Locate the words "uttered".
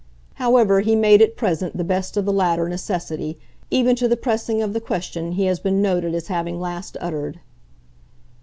6.99-7.39